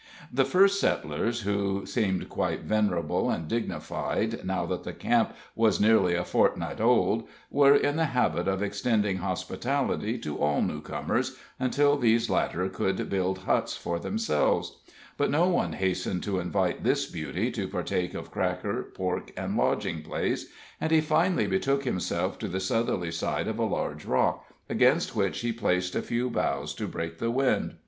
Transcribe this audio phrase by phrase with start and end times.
[0.33, 6.15] The first settlers, who seemed quite venerable and dignified, now that the camp was nearly
[6.15, 12.31] a fortnight old, were in the habit of extending hospitality to all newcomers until these
[12.31, 14.79] latter could build huts for themselves;
[15.17, 20.01] but no one hastened to invite this beauty to partake of cracker, pork and lodging
[20.01, 20.47] place,
[20.81, 25.41] and he finally betook himself to the southerly side of a large rock, against which
[25.41, 27.75] he placed a few boughs to break the wind.